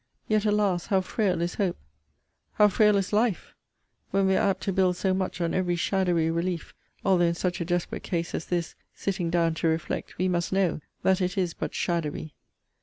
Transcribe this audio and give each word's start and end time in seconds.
Yet, 0.27 0.45
alas! 0.45 0.87
how 0.87 1.01
frail 1.01 1.41
is 1.41 1.53
hope 1.53 1.77
How 2.53 2.69
frail 2.69 2.97
is 2.97 3.13
life; 3.13 3.53
when 4.09 4.25
we 4.25 4.35
are 4.35 4.49
apt 4.49 4.61
to 4.63 4.73
build 4.73 4.97
so 4.97 5.13
much 5.13 5.39
on 5.39 5.53
every 5.53 5.75
shadowy 5.75 6.31
relief; 6.31 6.73
although 7.05 7.25
in 7.25 7.35
such 7.35 7.61
a 7.61 7.65
desperate 7.65 8.01
case 8.01 8.33
as 8.33 8.45
this, 8.45 8.73
sitting 8.95 9.29
down 9.29 9.53
to 9.53 9.67
reflect, 9.67 10.17
we 10.17 10.27
must 10.27 10.51
know, 10.51 10.81
that 11.03 11.21
it 11.21 11.37
is 11.37 11.53
but 11.53 11.75
shadowy! 11.75 12.33